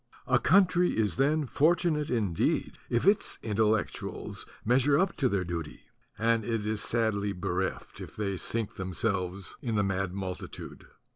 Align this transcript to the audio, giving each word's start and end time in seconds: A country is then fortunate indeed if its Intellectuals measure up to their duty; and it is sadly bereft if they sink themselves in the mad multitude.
A 0.25 0.39
country 0.39 0.97
is 0.97 1.17
then 1.17 1.45
fortunate 1.45 2.09
indeed 2.09 2.79
if 2.89 3.05
its 3.05 3.37
Intellectuals 3.43 4.47
measure 4.65 4.97
up 4.97 5.15
to 5.17 5.29
their 5.29 5.43
duty; 5.43 5.81
and 6.17 6.43
it 6.43 6.65
is 6.65 6.81
sadly 6.81 7.33
bereft 7.33 8.01
if 8.01 8.15
they 8.15 8.35
sink 8.35 8.77
themselves 8.77 9.57
in 9.61 9.75
the 9.75 9.83
mad 9.83 10.11
multitude. 10.11 10.87